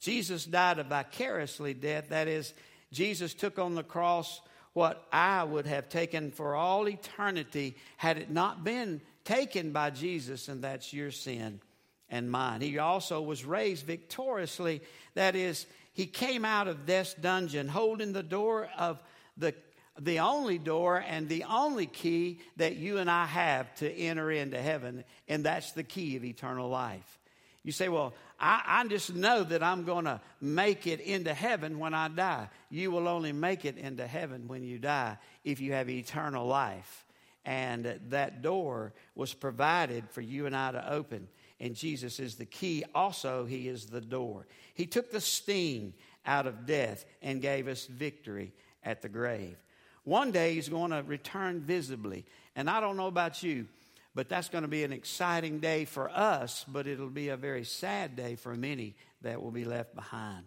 Jesus 0.00 0.44
died 0.44 0.78
a 0.78 0.84
vicariously 0.84 1.74
death. 1.74 2.08
That 2.08 2.26
is, 2.26 2.54
Jesus 2.92 3.34
took 3.34 3.58
on 3.58 3.74
the 3.74 3.84
cross 3.84 4.40
what 4.72 5.06
I 5.12 5.44
would 5.44 5.66
have 5.66 5.88
taken 5.88 6.32
for 6.32 6.54
all 6.54 6.88
eternity 6.88 7.76
had 7.96 8.18
it 8.18 8.30
not 8.30 8.64
been 8.64 9.00
taken 9.26 9.72
by 9.72 9.90
Jesus, 9.90 10.48
and 10.48 10.62
that's 10.62 10.92
your 10.92 11.10
sin 11.10 11.60
and 12.08 12.30
mine. 12.30 12.60
He 12.60 12.78
also 12.78 13.20
was 13.20 13.44
raised 13.44 13.84
victoriously. 13.84 14.80
That 15.14 15.36
is, 15.36 15.66
he 15.92 16.06
came 16.06 16.44
out 16.44 16.68
of 16.68 16.86
this 16.86 17.14
dungeon 17.14 17.68
holding 17.68 18.12
the 18.12 18.22
door 18.22 18.68
of 18.78 19.02
the 19.36 19.54
the 19.98 20.18
only 20.18 20.58
door 20.58 21.02
and 21.06 21.26
the 21.26 21.44
only 21.44 21.86
key 21.86 22.40
that 22.56 22.76
you 22.76 22.98
and 22.98 23.10
I 23.10 23.24
have 23.24 23.74
to 23.76 23.90
enter 23.90 24.30
into 24.30 24.60
heaven, 24.60 25.04
and 25.26 25.44
that's 25.44 25.72
the 25.72 25.84
key 25.84 26.16
of 26.16 26.24
eternal 26.24 26.68
life. 26.68 27.18
You 27.62 27.72
say, 27.72 27.88
Well, 27.88 28.14
I, 28.38 28.62
I 28.66 28.86
just 28.88 29.14
know 29.14 29.42
that 29.42 29.62
I'm 29.62 29.84
going 29.84 30.04
to 30.04 30.20
make 30.40 30.86
it 30.86 31.00
into 31.00 31.32
heaven 31.32 31.78
when 31.78 31.94
I 31.94 32.08
die. 32.08 32.48
You 32.70 32.90
will 32.90 33.08
only 33.08 33.32
make 33.32 33.64
it 33.64 33.78
into 33.78 34.06
heaven 34.06 34.48
when 34.48 34.62
you 34.62 34.78
die 34.78 35.16
if 35.44 35.60
you 35.60 35.72
have 35.72 35.88
eternal 35.88 36.46
life. 36.46 37.05
And 37.46 38.00
that 38.08 38.42
door 38.42 38.92
was 39.14 39.32
provided 39.32 40.10
for 40.10 40.20
you 40.20 40.46
and 40.46 40.54
I 40.54 40.72
to 40.72 40.92
open. 40.92 41.28
And 41.60 41.76
Jesus 41.76 42.18
is 42.18 42.34
the 42.34 42.44
key. 42.44 42.84
Also, 42.94 43.46
He 43.46 43.68
is 43.68 43.86
the 43.86 44.00
door. 44.00 44.46
He 44.74 44.84
took 44.84 45.10
the 45.10 45.20
sting 45.20 45.94
out 46.26 46.46
of 46.48 46.66
death 46.66 47.04
and 47.22 47.40
gave 47.40 47.68
us 47.68 47.86
victory 47.86 48.52
at 48.82 49.00
the 49.00 49.08
grave. 49.08 49.56
One 50.02 50.32
day 50.32 50.54
He's 50.54 50.68
going 50.68 50.90
to 50.90 51.04
return 51.04 51.60
visibly. 51.60 52.26
And 52.56 52.68
I 52.68 52.80
don't 52.80 52.96
know 52.96 53.06
about 53.06 53.44
you, 53.44 53.68
but 54.14 54.28
that's 54.28 54.48
going 54.48 54.62
to 54.62 54.68
be 54.68 54.82
an 54.82 54.92
exciting 54.92 55.60
day 55.60 55.84
for 55.84 56.10
us, 56.10 56.64
but 56.66 56.88
it'll 56.88 57.10
be 57.10 57.28
a 57.28 57.36
very 57.36 57.64
sad 57.64 58.16
day 58.16 58.34
for 58.34 58.56
many 58.56 58.96
that 59.22 59.40
will 59.40 59.52
be 59.52 59.64
left 59.64 59.94
behind. 59.94 60.44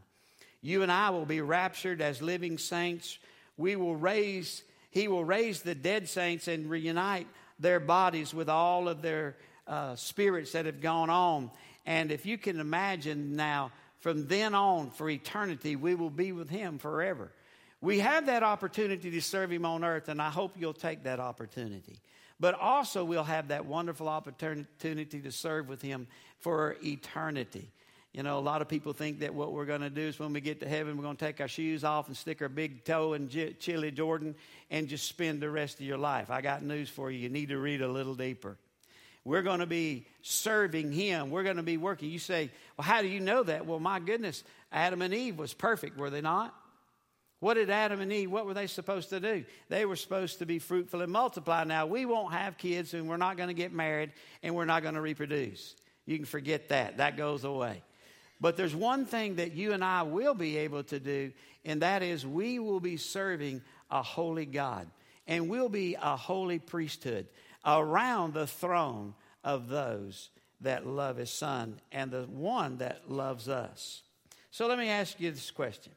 You 0.61 0.83
and 0.83 0.91
I 0.91 1.11
will 1.11 1.25
be 1.25 1.39
raptured 1.39 2.01
as 2.01 2.21
living 2.21 2.57
saints. 2.57 3.17
We 3.55 3.77
will 3.77 3.95
raise, 3.95 4.63
He 4.89 5.07
will 5.07 5.23
raise 5.23 5.61
the 5.61 5.75
dead 5.75 6.09
saints 6.09 6.47
and 6.47 6.69
reunite 6.69 7.27
their 7.59 7.79
bodies 7.79 8.33
with 8.33 8.49
all 8.49 8.87
of 8.87 9.01
their 9.01 9.35
uh, 9.67 9.95
spirits 9.95 10.53
that 10.53 10.65
have 10.65 10.81
gone 10.81 11.09
on. 11.09 11.51
And 11.85 12.11
if 12.11 12.25
you 12.25 12.37
can 12.37 12.59
imagine 12.59 13.35
now, 13.35 13.71
from 13.99 14.27
then 14.27 14.55
on 14.55 14.91
for 14.91 15.09
eternity, 15.09 15.75
we 15.75 15.93
will 15.95 16.09
be 16.09 16.31
with 16.31 16.49
Him 16.49 16.79
forever. 16.79 17.31
We 17.81 17.99
have 17.99 18.25
that 18.25 18.43
opportunity 18.43 19.11
to 19.11 19.21
serve 19.21 19.51
Him 19.51 19.65
on 19.65 19.83
earth, 19.83 20.09
and 20.09 20.21
I 20.21 20.29
hope 20.29 20.55
you'll 20.57 20.73
take 20.73 21.03
that 21.03 21.19
opportunity. 21.19 21.99
But 22.39 22.55
also, 22.55 23.03
we'll 23.03 23.25
have 23.25 23.49
that 23.49 23.65
wonderful 23.65 24.07
opportunity 24.07 25.19
to 25.19 25.31
serve 25.31 25.67
with 25.67 25.81
Him 25.81 26.07
for 26.39 26.77
eternity. 26.83 27.69
You 28.13 28.23
know, 28.23 28.39
a 28.39 28.41
lot 28.41 28.61
of 28.63 28.67
people 28.67 28.93
think 28.93 29.19
that 29.19 29.35
what 29.35 29.53
we're 29.53 29.65
going 29.65 29.81
to 29.81 29.89
do 29.89 30.01
is 30.01 30.17
when 30.17 30.33
we 30.33 30.41
get 30.41 30.61
to 30.61 30.67
heaven, 30.67 30.97
we're 30.97 31.03
going 31.03 31.15
to 31.15 31.25
take 31.25 31.39
our 31.41 31.47
shoes 31.47 31.83
off 31.83 32.07
and 32.07 32.17
stick 32.17 32.41
our 32.41 32.49
big 32.49 32.83
toe 32.83 33.13
in 33.13 33.29
chilly 33.59 33.91
Jordan 33.91 34.35
and 34.71 34.87
just 34.87 35.07
spend 35.07 35.41
the 35.41 35.49
rest 35.49 35.75
of 35.79 35.85
your 35.85 35.99
life. 35.99 36.31
I 36.31 36.41
got 36.41 36.63
news 36.63 36.89
for 36.89 37.11
you. 37.11 37.19
You 37.19 37.29
need 37.29 37.49
to 37.49 37.59
read 37.59 37.81
a 37.81 37.87
little 37.87 38.15
deeper. 38.15 38.57
We're 39.25 39.43
going 39.43 39.59
to 39.59 39.67
be 39.67 40.07
serving 40.23 40.91
Him. 40.91 41.29
We're 41.29 41.43
going 41.43 41.57
to 41.57 41.63
be 41.63 41.77
working. 41.77 42.09
You 42.09 42.17
say, 42.17 42.49
well, 42.77 42.87
how 42.87 43.03
do 43.03 43.07
you 43.07 43.19
know 43.19 43.43
that? 43.43 43.67
Well, 43.67 43.79
my 43.79 43.99
goodness, 43.99 44.43
Adam 44.71 45.03
and 45.03 45.13
Eve 45.13 45.37
was 45.37 45.53
perfect, 45.53 45.97
were 45.97 46.09
they 46.09 46.21
not? 46.21 46.55
What 47.41 47.53
did 47.53 47.69
Adam 47.69 48.01
and 48.01 48.11
Eve, 48.11 48.31
what 48.31 48.45
were 48.45 48.53
they 48.53 48.67
supposed 48.67 49.09
to 49.11 49.19
do? 49.19 49.45
They 49.69 49.85
were 49.85 49.95
supposed 49.95 50.39
to 50.39 50.45
be 50.45 50.59
fruitful 50.59 51.01
and 51.01 51.11
multiply. 51.11 51.63
Now, 51.63 51.85
we 51.85 52.05
won't 52.05 52.33
have 52.33 52.57
kids 52.57 52.93
and 52.93 53.07
we're 53.07 53.17
not 53.17 53.37
going 53.37 53.47
to 53.47 53.53
get 53.53 53.71
married 53.71 54.11
and 54.43 54.55
we're 54.55 54.65
not 54.65 54.83
going 54.83 54.95
to 54.95 55.01
reproduce. 55.01 55.75
You 56.05 56.17
can 56.17 56.25
forget 56.25 56.69
that. 56.69 56.97
That 56.97 57.15
goes 57.15 57.45
away. 57.45 57.81
But 58.41 58.55
there's 58.55 58.75
one 58.75 59.05
thing 59.05 59.35
that 59.35 59.53
you 59.53 59.73
and 59.73 59.83
I 59.83 60.03
will 60.03 60.33
be 60.33 60.57
able 60.57 60.83
to 60.85 60.99
do, 60.99 61.31
and 61.65 61.81
that 61.81 62.01
is 62.01 62.25
we 62.25 62.59
will 62.59 62.79
be 62.79 62.97
serving 62.97 63.61
a 63.91 64.01
holy 64.01 64.45
God. 64.45 64.87
And 65.27 65.49
we'll 65.49 65.69
be 65.69 65.95
a 66.01 66.15
holy 66.15 66.57
priesthood 66.57 67.27
around 67.65 68.33
the 68.33 68.47
throne 68.47 69.13
of 69.43 69.67
those 69.67 70.29
that 70.61 70.87
love 70.87 71.17
his 71.17 71.29
son 71.29 71.79
and 71.91 72.09
the 72.09 72.23
one 72.23 72.77
that 72.77 73.11
loves 73.11 73.47
us. 73.47 74.01
So 74.51 74.67
let 74.67 74.79
me 74.79 74.89
ask 74.89 75.19
you 75.19 75.29
this 75.29 75.51
question 75.51 75.93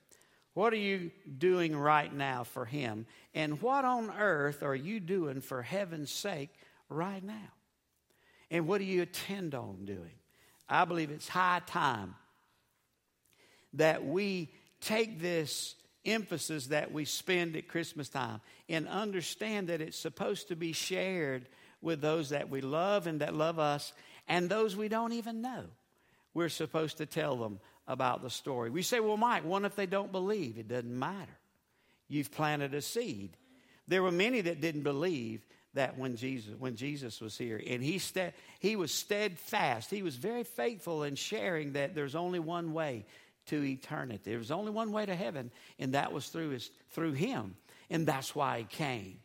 what 0.55 0.73
are 0.73 0.77
you 0.77 1.11
doing 1.39 1.75
right 1.75 2.13
now 2.13 2.45
for 2.45 2.67
Him? 2.67 3.07
And 3.35 3.63
what 3.63 3.85
on 3.85 4.13
earth 4.19 4.63
are 4.63 4.75
you 4.75 5.01
doing 5.01 5.41
for 5.41 5.63
heaven's 5.63 6.11
sake 6.11 6.51
right 6.91 7.25
now? 7.25 7.51
And 8.51 8.69
what 8.69 8.79
do 8.79 8.85
you 8.85 9.03
intend 9.03 9.55
on 9.55 9.87
doing? 9.87 10.13
I 10.69 10.85
believe 10.85 11.11
it's 11.11 11.29
high 11.29 11.63
time 11.67 12.15
that 13.75 14.05
we 14.05 14.51
take 14.81 15.21
this 15.21 15.75
emphasis 16.05 16.67
that 16.69 16.93
we 16.93 17.05
spend 17.05 17.57
at 17.57 17.69
Christmas 17.69 18.09
time 18.09 18.41
and 18.69 18.89
understand 18.89 19.69
that 19.69 19.81
it's 19.81 19.99
supposed 19.99 20.49
to 20.49 20.57
be 20.57 20.73
shared 20.73 21.47
with 21.81 22.01
those 22.01 22.31
that 22.31 22.49
we 22.49 22.61
love 22.61 23.07
and 23.07 23.21
that 23.21 23.35
love 23.35 23.59
us 23.59 23.93
and 24.29 24.49
those 24.49 24.77
we 24.77 24.89
don't 24.89 25.13
even 25.13 25.43
know. 25.43 25.65
We're 26.35 26.49
supposed 26.49 26.99
to 26.99 27.07
tell 27.07 27.37
them 27.37 27.61
about 27.87 28.23
the 28.23 28.31
story. 28.31 28.71
We 28.71 28.83
say, 28.83 29.01
well, 29.01 29.17
Mike, 29.17 29.45
what 29.45 29.65
if 29.65 29.77
they 29.77 29.87
don't 29.87 30.13
believe? 30.13 30.59
It 30.59 30.69
doesn't 30.69 30.99
matter. 30.99 31.39
You've 32.09 32.31
planted 32.31 32.75
a 32.75 32.83
seed. 32.83 33.37
There 33.89 34.03
were 34.03 34.13
many 34.13 34.41
that 34.43 34.61
didn't 34.61 34.83
believe 34.83 35.45
that 35.75 35.99
when 35.99 36.17
Jesus, 36.17 36.55
when 36.59 36.77
Jesus 36.77 37.21
was 37.21 37.37
here. 37.37 37.61
And 37.67 37.83
he, 37.83 38.01
he 38.61 38.77
was 38.77 38.93
steadfast. 38.93 39.91
He 39.91 40.03
was 40.03 40.17
very 40.17 40.45
faithful 40.45 41.03
in 41.03 41.17
sharing 41.17 41.73
that 41.73 41.95
there's 41.95 42.15
only 42.15 42.39
one 42.39 42.73
way 42.73 43.05
to 43.47 43.63
eternity. 43.65 44.23
There 44.25 44.39
was 44.39 44.51
only 44.51 44.71
one 44.71 44.93
way 44.93 45.07
to 45.07 45.15
heaven, 45.15 45.51
and 45.79 45.95
that 45.95 46.13
was 46.13 46.29
through, 46.29 46.51
his, 46.51 46.71
through 46.91 47.13
him. 47.13 47.57
And 47.91 48.07
that's 48.07 48.35
why 48.35 48.59
he 48.59 48.65
came. 48.65 49.19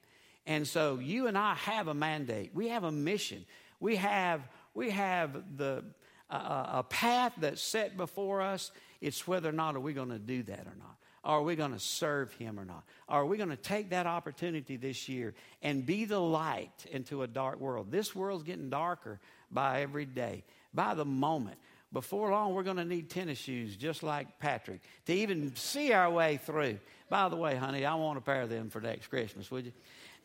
And 0.45 0.67
so 0.67 0.99
you 0.99 1.27
and 1.27 1.37
I 1.37 1.55
have 1.55 1.87
a 1.87 1.93
mandate. 1.93 2.51
We 2.53 2.69
have 2.69 2.83
a 2.83 2.91
mission. 2.91 3.45
We 3.79 3.97
have, 3.97 4.41
we 4.73 4.91
have 4.91 5.57
the 5.57 5.83
a, 6.29 6.35
a 6.35 6.85
path 6.89 7.33
that's 7.37 7.61
set 7.61 7.97
before 7.97 8.41
us. 8.41 8.71
It's 9.01 9.27
whether 9.27 9.49
or 9.49 9.53
not 9.53 9.75
are 9.75 9.79
we 9.79 9.93
going 9.93 10.09
to 10.09 10.19
do 10.19 10.43
that 10.43 10.61
or 10.61 10.75
not. 10.77 10.97
Are 11.23 11.41
we 11.41 11.55
going 11.55 11.73
to 11.73 11.79
serve 11.79 12.31
him 12.33 12.59
or 12.59 12.65
not? 12.65 12.83
Are 13.09 13.25
we 13.25 13.37
going 13.37 13.49
to 13.49 13.57
take 13.57 13.89
that 13.89 14.07
opportunity 14.07 14.77
this 14.77 15.09
year 15.09 15.33
and 15.61 15.85
be 15.85 16.05
the 16.05 16.19
light 16.19 16.85
into 16.91 17.23
a 17.23 17.27
dark 17.27 17.59
world? 17.59 17.91
This 17.91 18.15
world's 18.15 18.43
getting 18.43 18.69
darker 18.69 19.19
by 19.51 19.81
every 19.81 20.05
day. 20.05 20.43
by 20.73 20.93
the 20.93 21.05
moment. 21.05 21.57
Before 21.93 22.31
long, 22.31 22.53
we're 22.53 22.63
going 22.63 22.77
to 22.77 22.85
need 22.85 23.09
tennis 23.09 23.37
shoes 23.37 23.75
just 23.77 24.03
like 24.03 24.39
Patrick 24.39 24.81
to 25.05 25.13
even 25.13 25.55
see 25.55 25.93
our 25.93 26.11
way 26.11 26.37
through. 26.37 26.79
By 27.09 27.29
the 27.29 27.37
way, 27.37 27.55
honey, 27.55 27.85
I 27.85 27.95
want 27.95 28.17
a 28.17 28.21
pair 28.21 28.41
of 28.41 28.49
them 28.49 28.69
for 28.69 28.81
next 28.81 29.07
Christmas, 29.07 29.49
would 29.49 29.65
you? 29.65 29.71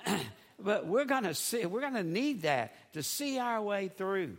but 0.59 0.87
we're 0.87 1.04
going 1.04 1.23
to 1.23 1.35
see, 1.35 1.64
we're 1.66 1.81
going 1.81 1.95
to 1.95 2.02
need 2.02 2.42
that 2.42 2.75
to 2.95 3.02
see 3.02 3.38
our 3.38 3.62
way 3.62 3.88
through 3.88 4.37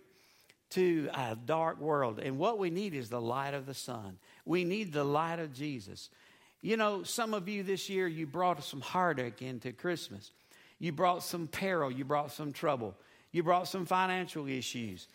to 0.71 1.09
a 1.13 1.37
dark 1.37 1.79
world. 1.79 2.19
And 2.19 2.37
what 2.37 2.57
we 2.57 2.69
need 2.69 2.93
is 2.93 3.09
the 3.09 3.21
light 3.21 3.53
of 3.53 3.65
the 3.65 3.73
sun. 3.73 4.17
We 4.43 4.65
need 4.65 4.91
the 4.91 5.03
light 5.03 5.39
of 5.39 5.53
Jesus. 5.53 6.09
You 6.61 6.77
know, 6.77 7.03
some 7.03 7.33
of 7.33 7.47
you 7.47 7.63
this 7.63 7.89
year, 7.89 8.07
you 8.07 8.25
brought 8.25 8.63
some 8.63 8.81
heartache 8.81 9.41
into 9.41 9.71
Christmas. 9.71 10.31
You 10.79 10.91
brought 10.91 11.23
some 11.23 11.47
peril. 11.47 11.91
You 11.91 12.05
brought 12.05 12.31
some 12.31 12.51
trouble. 12.53 12.95
You 13.31 13.43
brought 13.43 13.67
some 13.67 13.85
financial 13.85 14.47
issues. 14.47 15.07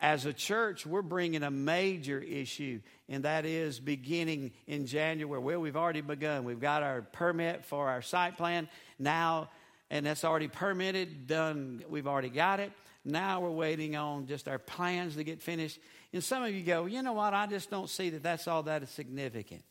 As 0.00 0.24
a 0.24 0.32
church, 0.32 0.86
we're 0.86 1.02
bringing 1.02 1.42
a 1.42 1.50
major 1.50 2.18
issue, 2.18 2.80
and 3.08 3.24
that 3.24 3.44
is 3.44 3.78
beginning 3.78 4.52
in 4.66 4.86
January. 4.86 5.40
Well, 5.40 5.60
we've 5.60 5.76
already 5.76 6.00
begun. 6.00 6.44
We've 6.44 6.60
got 6.60 6.82
our 6.82 7.02
permit 7.02 7.66
for 7.66 7.88
our 7.88 8.00
site 8.00 8.38
plan 8.38 8.68
now, 8.98 9.50
and 9.90 10.06
that's 10.06 10.24
already 10.24 10.48
permitted, 10.48 11.26
done. 11.26 11.84
We've 11.90 12.06
already 12.06 12.30
got 12.30 12.60
it. 12.60 12.72
Now 13.04 13.40
we're 13.40 13.50
waiting 13.50 13.94
on 13.94 14.26
just 14.26 14.48
our 14.48 14.58
plans 14.58 15.16
to 15.16 15.24
get 15.24 15.42
finished. 15.42 15.78
And 16.14 16.24
some 16.24 16.42
of 16.42 16.54
you 16.54 16.62
go, 16.62 16.86
you 16.86 17.02
know 17.02 17.12
what? 17.12 17.34
I 17.34 17.46
just 17.46 17.70
don't 17.70 17.88
see 17.88 18.10
that 18.10 18.22
that's 18.22 18.48
all 18.48 18.62
that 18.64 18.82
is 18.82 18.90
significant. 18.90 19.62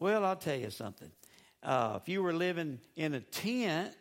Well, 0.00 0.24
I'll 0.24 0.36
tell 0.36 0.58
you 0.58 0.70
something. 0.70 1.10
Uh, 1.62 1.98
if 2.00 2.08
you 2.08 2.22
were 2.22 2.32
living 2.32 2.80
in 2.96 3.14
a 3.14 3.20
tent 3.20 3.92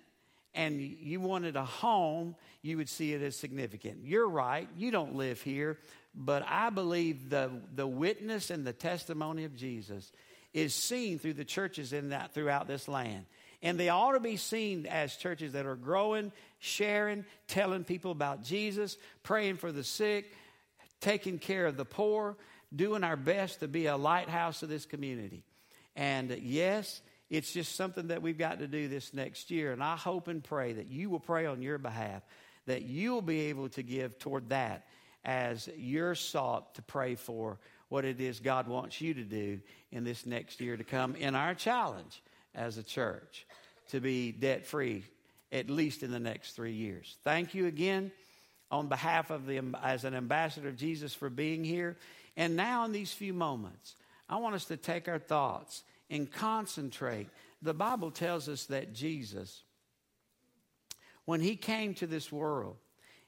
and 0.58 0.82
you 0.82 1.22
wanted 1.22 1.56
a 1.56 1.64
home, 1.64 2.36
you 2.64 2.78
would 2.78 2.90
see 2.90 3.14
it 3.14 3.22
as 3.22 3.36
significant. 3.36 4.00
You're 4.04 4.28
right, 4.28 4.68
you 4.76 4.90
don't 4.90 5.16
live 5.16 5.40
here, 5.40 5.78
but 6.16 6.44
I 6.48 6.72
believe 6.72 7.30
the, 7.30 7.52
the 7.76 7.86
witness 7.86 8.50
and 8.50 8.66
the 8.66 8.74
testimony 8.74 9.46
of 9.46 9.56
Jesus 9.56 10.12
is 10.54 10.74
seen 10.74 11.20
through 11.20 11.36
the 11.36 11.46
churches 11.46 11.94
in 11.94 12.10
that 12.10 12.34
throughout 12.34 12.68
this 12.68 12.88
land. 12.88 13.26
And 13.62 13.80
they 13.80 13.90
ought 13.90 14.14
to 14.14 14.20
be 14.20 14.36
seen 14.36 14.88
as 14.88 15.16
churches 15.16 15.54
that 15.54 15.68
are 15.68 15.76
growing, 15.76 16.32
sharing, 16.58 17.24
telling 17.48 17.84
people 17.84 18.12
about 18.12 18.44
Jesus, 18.44 18.98
praying 19.22 19.58
for 19.58 19.72
the 19.72 19.84
sick, 19.84 20.34
taking 21.02 21.38
care 21.38 21.68
of 21.68 21.78
the 21.78 21.86
poor, 21.86 22.36
doing 22.76 23.04
our 23.04 23.16
best 23.16 23.60
to 23.60 23.68
be 23.68 23.86
a 23.86 23.96
lighthouse 23.96 24.64
of 24.64 24.70
this 24.70 24.86
community. 24.86 25.44
And 25.96 26.32
yes, 26.42 27.02
it's 27.30 27.52
just 27.52 27.76
something 27.76 28.08
that 28.08 28.22
we've 28.22 28.38
got 28.38 28.60
to 28.60 28.68
do 28.68 28.88
this 28.88 29.14
next 29.14 29.52
year. 29.52 29.72
And 29.72 29.84
I 29.84 29.96
hope 29.96 30.28
and 30.28 30.44
pray 30.44 30.74
that 30.74 30.88
you 30.88 31.10
will 31.10 31.20
pray 31.20 31.46
on 31.46 31.62
your 31.62 31.78
behalf, 31.78 32.24
that 32.66 32.84
you'll 32.84 33.22
be 33.22 33.42
able 33.42 33.70
to 33.70 33.84
give 33.84 34.18
toward 34.20 34.50
that 34.50 34.88
as 35.26 35.70
you're 35.78 36.16
sought 36.16 36.76
to 36.76 36.82
pray 36.82 37.16
for 37.16 37.60
what 37.90 38.06
it 38.06 38.22
is 38.22 38.40
God 38.40 38.68
wants 38.68 39.02
you 39.02 39.14
to 39.14 39.24
do 39.24 39.60
in 39.92 40.04
this 40.04 40.26
next 40.26 40.62
year 40.62 40.78
to 40.78 40.84
come 40.84 41.16
in 41.16 41.36
our 41.36 41.54
challenge 41.54 42.22
as 42.56 42.78
a 42.78 42.84
church 42.84 43.46
to 43.90 44.00
be 44.00 44.32
debt 44.32 44.66
free 44.66 45.04
at 45.52 45.70
least 45.70 46.04
in 46.04 46.12
the 46.12 46.20
next 46.20 46.52
three 46.52 46.74
years. 46.74 47.18
Thank 47.24 47.54
you 47.54 47.68
again 47.68 48.12
on 48.70 48.88
behalf 48.88 49.30
of 49.30 49.46
the 49.46 49.62
as 49.82 50.04
an 50.04 50.14
ambassador 50.14 50.70
of 50.70 50.76
Jesus 50.76 51.14
for 51.14 51.30
being 51.30 51.64
here. 51.64 51.98
And 52.36 52.56
now 52.56 52.84
in 52.86 52.92
these 52.92 53.14
few 53.14 53.34
moments, 53.34 53.96
I 54.30 54.38
want 54.38 54.56
us 54.56 54.66
to 54.66 54.78
take 54.78 55.08
our 55.08 55.20
thoughts 55.20 55.84
and 56.10 56.32
concentrate. 56.32 57.28
The 57.62 57.74
Bible 57.74 58.12
tells 58.12 58.48
us 58.48 58.66
that 58.66 58.94
Jesus, 58.94 59.64
when 61.26 61.42
he 61.42 61.56
came 61.56 61.94
to 61.96 62.08
this 62.08 62.32
world, 62.32 62.78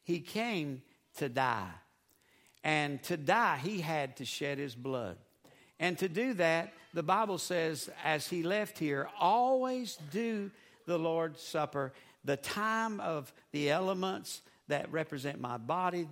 he 0.03 0.19
came 0.19 0.81
to 1.17 1.29
die. 1.29 1.71
And 2.63 3.01
to 3.03 3.17
die, 3.17 3.57
he 3.61 3.81
had 3.81 4.17
to 4.17 4.25
shed 4.25 4.57
his 4.57 4.75
blood. 4.75 5.17
And 5.79 5.97
to 5.99 6.09
do 6.09 6.33
that, 6.35 6.73
the 6.93 7.03
Bible 7.03 7.37
says, 7.37 7.89
as 8.03 8.27
he 8.27 8.43
left 8.43 8.77
here, 8.77 9.07
always 9.19 9.97
do 10.11 10.51
the 10.85 10.97
Lord's 10.97 11.41
Supper, 11.41 11.93
the 12.25 12.35
time 12.37 12.99
of 12.99 13.31
the 13.51 13.69
elements 13.69 14.41
that 14.67 14.91
represent 14.91 15.39
my 15.39 15.57
body, 15.57 16.07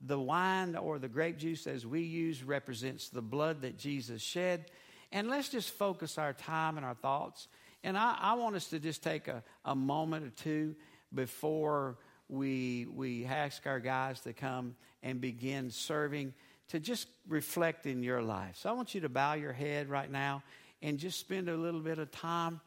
the 0.00 0.18
wine 0.18 0.76
or 0.76 0.98
the 0.98 1.08
grape 1.08 1.36
juice 1.36 1.66
as 1.66 1.86
we 1.86 2.00
use 2.00 2.42
represents 2.42 3.08
the 3.08 3.20
blood 3.20 3.60
that 3.62 3.76
Jesus 3.76 4.22
shed. 4.22 4.70
And 5.12 5.28
let's 5.28 5.48
just 5.48 5.70
focus 5.70 6.18
our 6.18 6.32
time 6.32 6.76
and 6.76 6.86
our 6.86 6.94
thoughts. 6.94 7.48
And 7.82 7.96
I, 7.96 8.16
I 8.20 8.34
want 8.34 8.56
us 8.56 8.68
to 8.68 8.78
just 8.78 9.02
take 9.02 9.28
a, 9.28 9.42
a 9.64 9.74
moment 9.74 10.26
or 10.26 10.30
two 10.30 10.74
before 11.12 11.98
we, 12.28 12.86
we 12.94 13.24
ask 13.24 13.66
our 13.66 13.80
guys 13.80 14.20
to 14.20 14.32
come 14.32 14.76
and 15.02 15.20
begin 15.20 15.70
serving 15.70 16.34
to 16.68 16.78
just 16.78 17.08
reflect 17.28 17.86
in 17.86 18.02
your 18.02 18.22
life. 18.22 18.56
So 18.56 18.70
I 18.70 18.72
want 18.72 18.94
you 18.94 19.00
to 19.00 19.08
bow 19.08 19.34
your 19.34 19.52
head 19.52 19.88
right 19.88 20.10
now 20.10 20.42
and 20.82 20.98
just 20.98 21.18
spend 21.18 21.48
a 21.48 21.56
little 21.56 21.80
bit 21.80 21.98
of 21.98 22.10
time. 22.12 22.60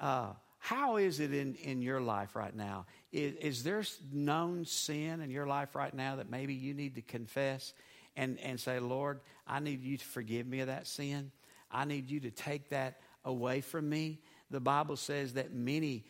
Uh, 0.00 0.30
how 0.58 0.96
is 0.96 1.20
it 1.20 1.34
in, 1.34 1.54
in 1.56 1.82
your 1.82 2.00
life 2.00 2.34
right 2.34 2.54
now? 2.56 2.86
Is, 3.12 3.34
is 3.34 3.62
there 3.64 3.84
known 4.10 4.64
sin 4.64 5.20
in 5.20 5.30
your 5.30 5.46
life 5.46 5.74
right 5.74 5.92
now 5.92 6.16
that 6.16 6.30
maybe 6.30 6.54
you 6.54 6.72
need 6.72 6.94
to 6.94 7.02
confess 7.02 7.74
and, 8.16 8.38
and 8.40 8.58
say, 8.58 8.78
Lord, 8.78 9.20
I 9.46 9.60
need 9.60 9.82
you 9.82 9.98
to 9.98 10.04
forgive 10.04 10.46
me 10.46 10.60
of 10.60 10.68
that 10.68 10.86
sin? 10.86 11.30
I 11.74 11.84
need 11.84 12.10
you 12.10 12.20
to 12.20 12.30
take 12.30 12.70
that 12.70 13.00
away 13.24 13.60
from 13.60 13.88
me. 13.88 14.20
The 14.50 14.60
Bible 14.60 14.96
says 14.96 15.34
that 15.34 15.52
many 15.52 16.04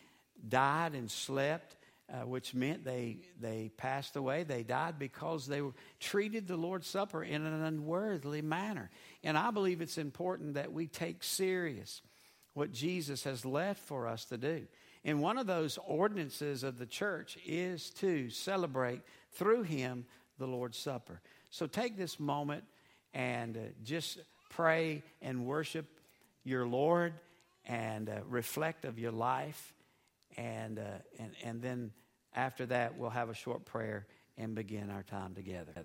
died 0.47 0.93
and 0.93 1.09
slept, 1.09 1.75
uh, 2.13 2.25
which 2.25 2.53
meant 2.53 2.85
they, 2.85 3.17
they 3.41 3.71
passed 3.75 4.15
away. 4.15 4.43
They 4.43 4.61
died 4.61 4.99
because 4.99 5.47
they 5.47 5.61
treated 5.99 6.47
the 6.47 6.55
Lord's 6.57 6.87
Supper 6.87 7.23
in 7.23 7.45
an 7.45 7.63
unworthily 7.63 8.43
manner. 8.43 8.91
And 9.23 9.37
I 9.37 9.49
believe 9.49 9.81
it's 9.81 9.97
important 9.97 10.53
that 10.53 10.71
we 10.71 10.85
take 10.87 11.23
serious 11.23 12.01
what 12.53 12.71
Jesus 12.71 13.23
has 13.23 13.43
left 13.43 13.81
for 13.81 14.07
us 14.07 14.25
to 14.25 14.37
do. 14.37 14.67
And 15.03 15.21
one 15.21 15.37
of 15.37 15.47
those 15.47 15.77
ordinances 15.85 16.63
of 16.63 16.77
the 16.77 16.85
church 16.85 17.37
is 17.45 17.89
to 17.91 18.29
celebrate 18.29 19.01
through 19.33 19.63
Him 19.63 20.05
the 20.37 20.47
Lord's 20.47 20.77
Supper. 20.77 21.21
So 21.49 21.67
take 21.67 21.97
this 21.97 22.19
moment 22.19 22.63
and 23.13 23.55
uh, 23.55 23.59
just 23.83 24.19
pray 24.55 25.03
and 25.21 25.45
worship 25.45 25.85
your 26.43 26.65
Lord 26.65 27.13
and 27.65 28.09
uh, 28.09 28.19
reflect 28.29 28.85
of 28.85 28.99
your 28.99 29.11
life. 29.11 29.73
And, 30.37 30.79
uh, 30.79 30.83
and, 31.19 31.31
and 31.43 31.61
then 31.61 31.91
after 32.35 32.65
that, 32.67 32.97
we'll 32.97 33.09
have 33.09 33.29
a 33.29 33.33
short 33.33 33.65
prayer 33.65 34.05
and 34.37 34.53
begin 34.55 34.89
our 34.91 35.03
time 35.03 35.33
together. 35.33 35.73